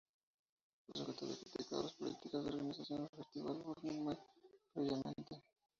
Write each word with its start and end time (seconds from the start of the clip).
El 0.87 0.95
sujeto 0.99 1.25
había 1.25 1.37
criticado 1.37 1.83
las 1.83 1.93
políticas 1.93 2.43
de 2.43 2.49
la 2.49 2.57
organización 2.57 3.01
del 3.01 3.09
Festival 3.17 3.61
"Burning 3.61 4.03
Man" 4.03 4.17
previamente. 4.73 5.43